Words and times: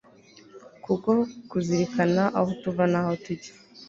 kubwo 0.83 1.11
kuzirikana 1.49 2.23
aho 2.37 2.49
tuva 2.61 2.83
n'aho 2.91 3.13
tujya 3.23 3.53